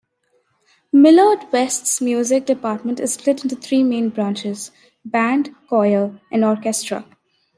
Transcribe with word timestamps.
Millard 0.91 1.45
West's 1.53 2.01
music 2.01 2.47
department 2.47 2.99
is 2.99 3.13
split 3.13 3.43
into 3.43 3.55
three 3.55 3.83
main 3.83 4.09
branches: 4.09 4.71
band, 5.05 5.51
choir, 5.69 6.19
and 6.31 6.43
orchestra. 6.43 7.05